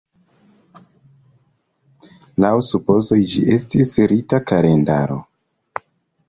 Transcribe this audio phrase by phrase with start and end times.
[2.45, 5.21] Laŭ supozoj, ĝi estis rita kalendaro.